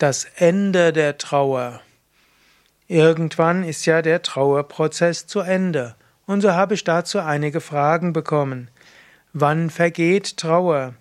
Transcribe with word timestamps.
das 0.00 0.24
Ende 0.36 0.94
der 0.94 1.18
Trauer. 1.18 1.82
Irgendwann 2.88 3.64
ist 3.64 3.84
ja 3.84 4.00
der 4.00 4.22
Trauerprozess 4.22 5.26
zu 5.26 5.40
Ende. 5.40 5.94
Und 6.24 6.40
so 6.40 6.52
habe 6.52 6.72
ich 6.72 6.84
dazu 6.84 7.18
einige 7.18 7.60
Fragen 7.60 8.14
bekommen. 8.14 8.70
Wann 9.34 9.68
vergeht 9.68 10.38
Trauer? 10.38 10.94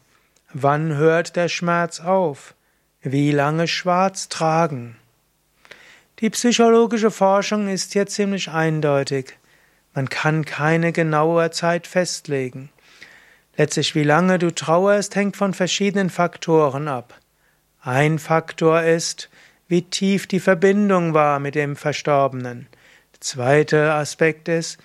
Wann 0.51 0.97
hört 0.97 1.37
der 1.37 1.47
Schmerz 1.47 2.01
auf? 2.01 2.55
Wie 3.01 3.31
lange 3.31 3.69
schwarz 3.69 4.27
tragen? 4.27 4.97
Die 6.19 6.29
psychologische 6.29 7.09
Forschung 7.09 7.69
ist 7.69 7.93
hier 7.93 8.05
ziemlich 8.05 8.49
eindeutig. 8.49 9.37
Man 9.93 10.09
kann 10.09 10.43
keine 10.43 10.91
genaue 10.91 11.51
Zeit 11.51 11.87
festlegen. 11.87 12.69
Letztlich, 13.55 13.95
wie 13.95 14.03
lange 14.03 14.39
du 14.39 14.53
trauerst, 14.53 15.15
hängt 15.15 15.37
von 15.37 15.53
verschiedenen 15.53 16.09
Faktoren 16.09 16.89
ab. 16.89 17.17
Ein 17.91 18.19
Faktor 18.19 18.83
ist, 18.83 19.29
wie 19.67 19.81
tief 19.81 20.27
die 20.27 20.39
Verbindung 20.39 21.15
war 21.15 21.39
mit 21.39 21.55
dem 21.55 21.75
Verstorbenen. 21.75 22.67
Der 23.15 23.21
zweite 23.21 23.93
Aspekt 23.93 24.47
ist, 24.47 24.77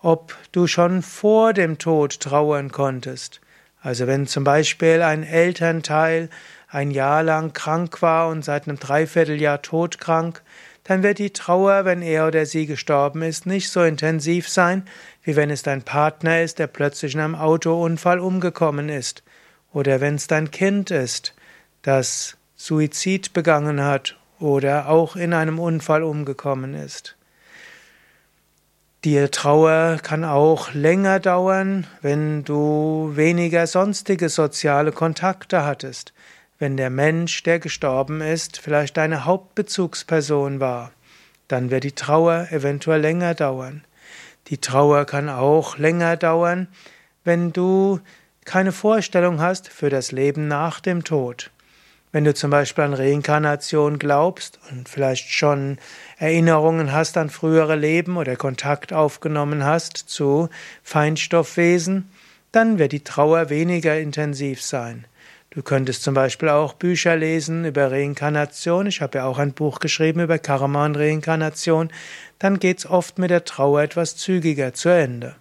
ob 0.00 0.36
du 0.52 0.68
schon 0.68 1.02
vor 1.02 1.52
dem 1.52 1.78
Tod 1.78 2.20
trauern 2.20 2.70
konntest. 2.70 3.40
Also 3.80 4.06
wenn 4.06 4.28
zum 4.28 4.44
Beispiel 4.44 5.02
ein 5.02 5.24
Elternteil 5.24 6.30
ein 6.68 6.92
Jahr 6.92 7.24
lang 7.24 7.54
krank 7.54 8.02
war 8.02 8.28
und 8.28 8.44
seit 8.44 8.68
einem 8.68 8.78
Dreivierteljahr 8.78 9.60
todkrank, 9.60 10.40
dann 10.84 11.02
wird 11.02 11.18
die 11.18 11.32
Trauer, 11.32 11.84
wenn 11.84 12.02
er 12.02 12.28
oder 12.28 12.46
sie 12.46 12.66
gestorben 12.66 13.22
ist, 13.22 13.46
nicht 13.46 13.68
so 13.68 13.82
intensiv 13.82 14.48
sein, 14.48 14.84
wie 15.24 15.34
wenn 15.34 15.50
es 15.50 15.64
dein 15.64 15.82
Partner 15.82 16.40
ist, 16.40 16.60
der 16.60 16.68
plötzlich 16.68 17.14
in 17.14 17.20
einem 17.20 17.34
Autounfall 17.34 18.20
umgekommen 18.20 18.90
ist, 18.90 19.24
oder 19.72 20.00
wenn 20.00 20.14
es 20.14 20.28
dein 20.28 20.52
Kind 20.52 20.92
ist, 20.92 21.34
das 21.82 22.36
Suizid 22.56 23.32
begangen 23.32 23.82
hat 23.82 24.16
oder 24.38 24.88
auch 24.88 25.16
in 25.16 25.32
einem 25.34 25.58
Unfall 25.58 26.02
umgekommen 26.02 26.74
ist. 26.74 27.16
Die 29.04 29.18
Trauer 29.28 29.98
kann 30.02 30.24
auch 30.24 30.72
länger 30.72 31.20
dauern, 31.20 31.86
wenn 32.00 32.42
du 32.44 33.12
weniger 33.14 33.66
sonstige 33.66 34.30
soziale 34.30 34.92
Kontakte 34.92 35.64
hattest, 35.64 36.14
wenn 36.58 36.76
der 36.76 36.88
Mensch, 36.88 37.42
der 37.42 37.58
gestorben 37.58 38.22
ist, 38.22 38.58
vielleicht 38.58 38.96
deine 38.96 39.24
Hauptbezugsperson 39.24 40.60
war, 40.60 40.92
dann 41.48 41.70
wird 41.70 41.84
die 41.84 41.92
Trauer 41.92 42.48
eventuell 42.50 43.00
länger 43.00 43.34
dauern. 43.34 43.84
Die 44.46 44.58
Trauer 44.58 45.04
kann 45.04 45.28
auch 45.28 45.76
länger 45.76 46.16
dauern, 46.16 46.68
wenn 47.24 47.52
du 47.52 48.00
keine 48.44 48.72
Vorstellung 48.72 49.40
hast 49.40 49.68
für 49.68 49.90
das 49.90 50.12
Leben 50.12 50.48
nach 50.48 50.80
dem 50.80 51.04
Tod. 51.04 51.50
Wenn 52.14 52.22
du 52.22 52.32
zum 52.32 52.52
Beispiel 52.52 52.84
an 52.84 52.94
Reinkarnation 52.94 53.98
glaubst 53.98 54.60
und 54.70 54.88
vielleicht 54.88 55.32
schon 55.32 55.78
Erinnerungen 56.16 56.92
hast 56.92 57.16
an 57.16 57.28
frühere 57.28 57.74
Leben 57.74 58.18
oder 58.18 58.36
Kontakt 58.36 58.92
aufgenommen 58.92 59.64
hast 59.64 59.96
zu 59.96 60.48
Feinstoffwesen, 60.84 62.08
dann 62.52 62.78
wird 62.78 62.92
die 62.92 63.02
Trauer 63.02 63.50
weniger 63.50 63.98
intensiv 63.98 64.62
sein. 64.62 65.06
Du 65.50 65.62
könntest 65.62 66.04
zum 66.04 66.14
Beispiel 66.14 66.50
auch 66.50 66.74
Bücher 66.74 67.16
lesen 67.16 67.64
über 67.64 67.90
Reinkarnation. 67.90 68.86
Ich 68.86 69.00
habe 69.00 69.18
ja 69.18 69.24
auch 69.24 69.40
ein 69.40 69.52
Buch 69.52 69.80
geschrieben 69.80 70.20
über 70.20 70.38
Karma 70.38 70.86
und 70.86 70.96
Reinkarnation. 70.96 71.90
Dann 72.38 72.60
geht's 72.60 72.86
oft 72.86 73.18
mit 73.18 73.30
der 73.30 73.44
Trauer 73.44 73.82
etwas 73.82 74.16
zügiger 74.16 74.72
zu 74.72 74.88
Ende. 74.88 75.34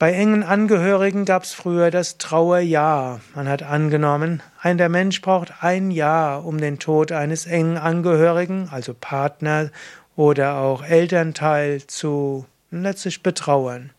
Bei 0.00 0.14
engen 0.14 0.42
Angehörigen 0.42 1.26
gab 1.26 1.42
es 1.42 1.52
früher 1.52 1.90
das 1.90 2.16
Trauerjahr. 2.16 3.20
Man 3.34 3.46
hat 3.50 3.62
angenommen, 3.62 4.42
ein 4.62 4.78
der 4.78 4.88
Mensch 4.88 5.20
braucht 5.20 5.62
ein 5.62 5.90
Jahr, 5.90 6.46
um 6.46 6.56
den 6.56 6.78
Tod 6.78 7.12
eines 7.12 7.44
engen 7.44 7.76
Angehörigen, 7.76 8.70
also 8.72 8.94
Partner 8.98 9.68
oder 10.16 10.56
auch 10.56 10.82
Elternteil 10.82 11.86
zu 11.86 12.46
letztlich 12.70 13.22
betrauern. 13.22 13.90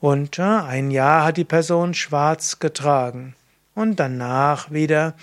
Und 0.00 0.40
ein 0.40 0.90
Jahr 0.90 1.26
hat 1.26 1.36
die 1.36 1.44
Person 1.44 1.94
schwarz 1.94 2.58
getragen 2.58 3.36
und 3.76 4.00
danach 4.00 4.72
wieder 4.72 5.14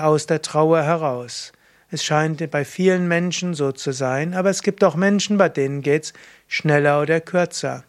aus 0.00 0.24
der 0.24 0.40
Trauer 0.40 0.84
heraus. 0.84 1.52
Es 1.90 2.02
scheint 2.02 2.50
bei 2.50 2.64
vielen 2.64 3.08
Menschen 3.08 3.52
so 3.52 3.72
zu 3.72 3.92
sein, 3.92 4.32
aber 4.32 4.48
es 4.48 4.62
gibt 4.62 4.82
auch 4.82 4.96
Menschen, 4.96 5.36
bei 5.36 5.50
denen 5.50 5.82
geht's 5.82 6.14
schneller 6.48 7.02
oder 7.02 7.20
kürzer. 7.20 7.84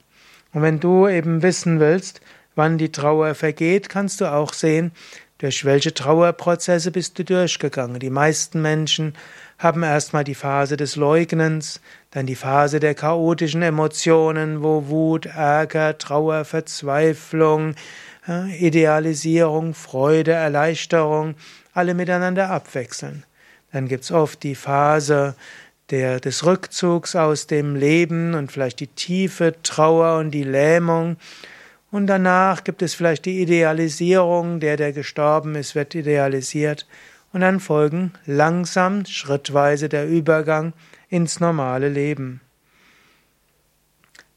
Und 0.56 0.62
wenn 0.62 0.80
du 0.80 1.06
eben 1.10 1.44
wissen 1.44 1.82
willst, 1.82 2.22
wann 2.56 2.78
die 2.78 2.94
Trauer 2.94 3.36
vergeht, 3.36 3.90
kannst 3.90 4.22
du 4.22 4.32
auch 4.32 4.54
sehen, 4.54 4.94
durch 5.38 5.66
welche 5.66 5.94
Trauerprozesse 5.94 6.92
bist 6.92 7.20
du 7.20 7.26
durchgegangen. 7.26 8.00
Die 8.00 8.10
meisten 8.10 8.62
Menschen 8.62 9.16
haben 9.60 9.84
erstmal 9.84 10.24
die 10.24 10.34
Phase 10.34 10.78
des 10.78 10.96
Leugnens, 10.96 11.82
dann 12.12 12.26
die 12.26 12.36
Phase 12.36 12.80
der 12.80 12.96
chaotischen 12.96 13.64
Emotionen, 13.64 14.64
wo 14.64 14.88
Wut, 14.88 15.26
Ärger, 15.26 15.98
Trauer, 15.98 16.46
Verzweiflung, 16.46 17.76
Idealisierung, 18.58 19.74
Freude, 19.74 20.32
Erleichterung 20.32 21.36
alle 21.74 21.94
miteinander 21.94 22.50
abwechseln. 22.50 23.26
Dann 23.74 23.90
gibt's 23.90 24.10
oft 24.10 24.42
die 24.44 24.56
Phase 24.56 25.36
der, 25.92 26.20
des 26.20 26.46
Rückzugs 26.46 27.16
aus 27.16 27.48
dem 27.48 27.76
Leben 27.76 28.34
und 28.34 28.52
vielleicht 28.52 28.80
die 28.80 28.88
tiefe 28.88 29.56
Trauer 29.62 30.18
und 30.20 30.32
die 30.32 30.44
Lähmung. 30.44 31.18
Und 31.92 32.08
danach 32.08 32.64
gibt 32.64 32.82
es 32.82 32.96
vielleicht 32.96 33.26
die 33.26 33.42
Idealisierung, 33.42 34.60
der, 34.60 34.78
der 34.78 34.92
gestorben 34.92 35.56
ist, 35.56 35.76
wird 35.76 35.96
idealisiert. 35.96 36.88
Und 37.32 37.42
dann 37.42 37.60
folgen 37.60 38.14
langsam, 38.26 39.06
schrittweise 39.06 39.90
der 39.90 40.08
Übergang 40.08 40.74
ins 41.10 41.40
normale 41.40 41.90
Leben. 41.90 42.42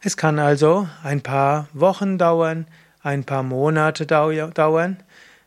Es 0.01 0.17
kann 0.17 0.39
also 0.39 0.89
ein 1.03 1.23
paar 1.23 1.69
Wochen 1.73 2.19
dauern, 2.19 2.67
ein 3.03 3.25
paar 3.25 3.43
Monate 3.43 4.07
dauern. 4.07 5.03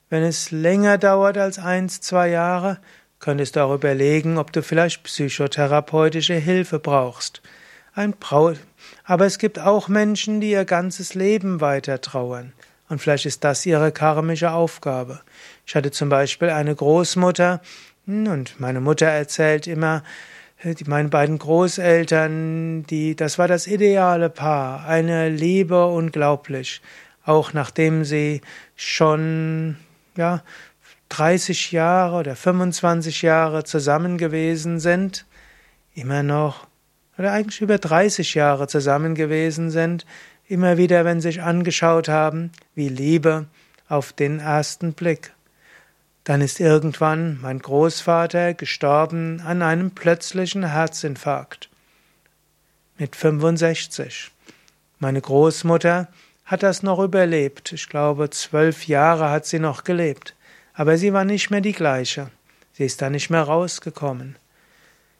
Wenn 0.09 0.23
es 0.23 0.51
länger 0.51 0.97
dauert 0.97 1.37
als 1.37 1.59
eins, 1.59 2.01
zwei 2.01 2.29
Jahre, 2.29 2.79
könntest 3.21 3.55
du 3.55 3.63
auch 3.63 3.73
überlegen, 3.73 4.37
ob 4.37 4.51
du 4.51 4.61
vielleicht 4.61 5.03
psychotherapeutische 5.03 6.33
Hilfe 6.33 6.79
brauchst. 6.79 7.41
Ein 7.93 8.13
Brau 8.13 8.53
Aber 9.05 9.25
es 9.25 9.37
gibt 9.37 9.59
auch 9.59 9.87
Menschen, 9.87 10.41
die 10.41 10.51
ihr 10.51 10.65
ganzes 10.65 11.13
Leben 11.13 11.61
weiter 11.61 12.01
trauern. 12.01 12.53
Und 12.89 12.99
vielleicht 12.99 13.25
ist 13.25 13.43
das 13.43 13.65
ihre 13.65 13.91
karmische 13.91 14.51
Aufgabe. 14.51 15.21
Ich 15.65 15.75
hatte 15.75 15.91
zum 15.91 16.09
Beispiel 16.09 16.49
eine 16.49 16.75
Großmutter, 16.75 17.61
hm, 18.05 18.27
und 18.27 18.59
meine 18.59 18.81
Mutter 18.81 19.07
erzählt 19.07 19.67
immer, 19.67 20.03
meine 20.85 21.09
beiden 21.09 21.37
Großeltern, 21.37 22.83
die, 22.83 23.15
das 23.15 23.39
war 23.39 23.47
das 23.47 23.67
ideale 23.67 24.29
Paar, 24.29 24.85
eine 24.85 25.29
Liebe 25.29 25.87
unglaublich. 25.87 26.81
Auch 27.25 27.53
nachdem 27.53 28.03
sie 28.03 28.41
schon, 28.75 29.77
ja, 30.17 30.43
30 31.11 31.73
Jahre 31.73 32.15
oder 32.15 32.35
25 32.37 33.21
Jahre 33.21 33.65
zusammen 33.65 34.17
gewesen 34.17 34.79
sind, 34.79 35.25
immer 35.93 36.23
noch, 36.23 36.67
oder 37.17 37.33
eigentlich 37.33 37.59
über 37.59 37.77
30 37.77 38.33
Jahre 38.33 38.67
zusammen 38.67 39.13
gewesen 39.13 39.71
sind, 39.71 40.05
immer 40.47 40.77
wieder, 40.77 41.03
wenn 41.03 41.19
sie 41.19 41.29
sich 41.29 41.41
angeschaut 41.41 42.07
haben, 42.07 42.51
wie 42.75 42.87
Liebe 42.87 43.47
auf 43.89 44.13
den 44.13 44.39
ersten 44.39 44.93
Blick. 44.93 45.33
Dann 46.23 46.39
ist 46.39 46.61
irgendwann 46.61 47.39
mein 47.41 47.59
Großvater 47.59 48.53
gestorben 48.53 49.41
an 49.45 49.61
einem 49.61 49.91
plötzlichen 49.91 50.63
Herzinfarkt. 50.63 51.69
Mit 52.97 53.17
65. 53.17 54.31
Meine 54.99 55.19
Großmutter 55.19 56.07
hat 56.45 56.63
das 56.63 56.83
noch 56.83 56.99
überlebt. 56.99 57.73
Ich 57.73 57.89
glaube, 57.89 58.29
zwölf 58.29 58.87
Jahre 58.87 59.29
hat 59.29 59.45
sie 59.45 59.59
noch 59.59 59.83
gelebt. 59.83 60.35
Aber 60.73 60.97
sie 60.97 61.13
war 61.13 61.25
nicht 61.25 61.49
mehr 61.49 61.61
die 61.61 61.73
gleiche. 61.73 62.29
Sie 62.73 62.85
ist 62.85 63.01
da 63.01 63.09
nicht 63.09 63.29
mehr 63.29 63.43
rausgekommen. 63.43 64.37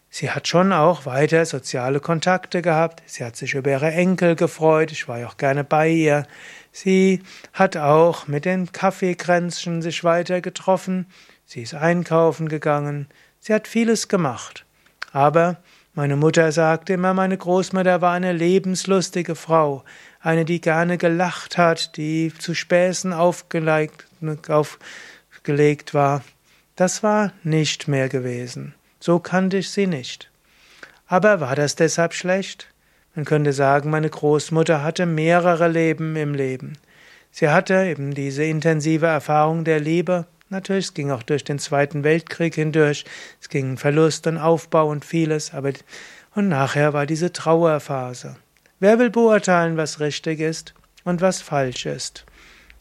Sie 0.09 0.29
hat 0.29 0.47
schon 0.47 0.73
auch 0.73 1.05
weiter 1.05 1.45
soziale 1.45 2.01
Kontakte 2.01 2.61
gehabt. 2.61 3.01
Sie 3.05 3.23
hat 3.23 3.37
sich 3.37 3.53
über 3.53 3.71
ihre 3.71 3.91
Enkel 3.91 4.35
gefreut. 4.35 4.91
Ich 4.91 5.07
war 5.07 5.19
ja 5.19 5.27
auch 5.27 5.37
gerne 5.37 5.63
bei 5.63 5.87
ihr. 5.87 6.27
Sie 6.73 7.23
hat 7.53 7.77
auch 7.77 8.27
mit 8.27 8.43
den 8.43 8.71
Kaffeekränzchen 8.73 9.81
sich 9.81 10.03
weiter 10.03 10.41
getroffen. 10.41 11.05
Sie 11.45 11.61
ist 11.61 11.73
einkaufen 11.73 12.49
gegangen. 12.49 13.07
Sie 13.39 13.53
hat 13.53 13.67
vieles 13.69 14.09
gemacht. 14.09 14.65
Aber 15.13 15.57
meine 15.93 16.15
Mutter 16.15 16.51
sagte 16.51 16.93
immer, 16.93 17.13
meine 17.13 17.37
Großmutter 17.37 18.01
war 18.01 18.13
eine 18.13 18.31
lebenslustige 18.31 19.35
Frau, 19.35 19.83
eine, 20.21 20.45
die 20.45 20.61
gerne 20.61 20.97
gelacht 20.97 21.57
hat, 21.57 21.97
die 21.97 22.33
zu 22.37 22.53
Späßen 22.53 23.11
aufgelegt, 23.11 24.07
auf, 24.47 24.79
gelegt 25.43 25.93
war, 25.93 26.23
das 26.75 27.03
war 27.03 27.33
nicht 27.43 27.87
mehr 27.87 28.09
gewesen. 28.09 28.73
So 28.99 29.19
kannte 29.19 29.57
ich 29.57 29.69
sie 29.69 29.87
nicht. 29.87 30.29
Aber 31.07 31.39
war 31.39 31.55
das 31.55 31.75
deshalb 31.75 32.13
schlecht? 32.13 32.67
Man 33.15 33.25
könnte 33.25 33.53
sagen, 33.53 33.89
meine 33.89 34.09
Großmutter 34.09 34.83
hatte 34.83 35.05
mehrere 35.05 35.67
Leben 35.67 36.15
im 36.15 36.33
Leben. 36.33 36.73
Sie 37.31 37.49
hatte 37.49 37.85
eben 37.85 38.13
diese 38.13 38.43
intensive 38.43 39.07
Erfahrung 39.07 39.63
der 39.63 39.79
Liebe 39.79 40.25
Natürlich, 40.51 40.87
es 40.87 40.93
ging 40.93 41.11
auch 41.11 41.23
durch 41.23 41.45
den 41.45 41.59
Zweiten 41.59 42.03
Weltkrieg 42.03 42.55
hindurch. 42.55 43.05
Es 43.39 43.47
ging 43.47 43.77
Verlust 43.77 44.27
und 44.27 44.37
Aufbau 44.37 44.89
und 44.89 45.05
vieles, 45.05 45.53
aber 45.53 45.71
und 46.35 46.49
nachher 46.49 46.91
war 46.91 47.05
diese 47.05 47.31
Trauerphase. 47.31 48.35
Wer 48.81 48.99
will 48.99 49.09
beurteilen, 49.09 49.77
was 49.77 50.01
richtig 50.01 50.41
ist 50.41 50.73
und 51.05 51.21
was 51.21 51.41
falsch 51.41 51.85
ist? 51.85 52.25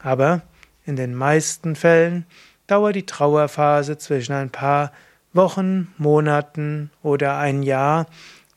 Aber 0.00 0.42
in 0.84 0.96
den 0.96 1.14
meisten 1.14 1.76
Fällen 1.76 2.26
dauert 2.70 2.96
die 2.96 3.06
Trauerphase 3.06 3.98
zwischen 3.98 4.32
ein 4.32 4.50
paar 4.50 4.92
Wochen, 5.32 5.92
Monaten 5.98 6.90
oder 7.02 7.38
ein 7.38 7.62
Jahr, 7.62 8.06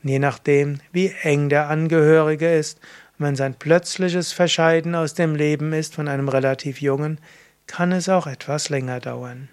je 0.04 0.20
nachdem, 0.20 0.80
wie 0.92 1.14
eng 1.22 1.50
der 1.50 1.70
Angehörige 1.70 2.54
ist. 2.54 2.80
Und 3.18 3.26
wenn 3.26 3.36
sein 3.36 3.56
plötzliches 3.56 4.34
Verscheiden 4.34 4.96
aus 4.96 5.14
dem 5.14 5.36
Leben 5.36 5.74
ist 5.74 5.96
von 5.96 6.08
einem 6.08 6.30
relativ 6.30 6.82
jungen, 6.82 7.20
kann 7.68 7.92
es 7.92 8.10
auch 8.10 8.28
etwas 8.28 8.70
länger 8.70 9.00
dauern. 9.00 9.50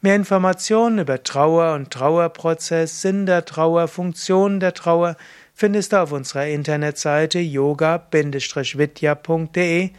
Mehr 0.00 0.16
Informationen 0.16 0.98
über 0.98 1.22
Trauer 1.22 1.74
und 1.74 1.92
Trauerprozess, 1.92 3.02
Sinn 3.02 3.26
der 3.26 3.44
Trauer, 3.44 3.86
Funktion 3.86 4.58
der 4.58 4.74
Trauer 4.74 5.16
findest 5.54 5.92
du 5.92 6.02
auf 6.02 6.10
unserer 6.10 6.46
Internetseite 6.46 7.38
yoga-vidya.de 7.38 9.90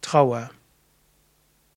Trauer 0.00 0.50